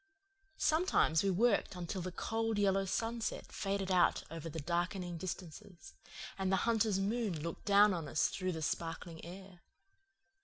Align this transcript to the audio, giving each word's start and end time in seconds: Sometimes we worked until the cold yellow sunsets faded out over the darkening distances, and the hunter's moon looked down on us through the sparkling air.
Sometimes 0.57 1.21
we 1.21 1.29
worked 1.29 1.75
until 1.75 2.01
the 2.01 2.11
cold 2.11 2.57
yellow 2.57 2.85
sunsets 2.85 3.49
faded 3.51 3.91
out 3.91 4.23
over 4.31 4.49
the 4.49 4.59
darkening 4.59 5.15
distances, 5.15 5.93
and 6.39 6.51
the 6.51 6.55
hunter's 6.65 6.99
moon 6.99 7.39
looked 7.39 7.65
down 7.65 7.93
on 7.93 8.07
us 8.07 8.27
through 8.29 8.53
the 8.53 8.63
sparkling 8.63 9.23
air. 9.23 9.59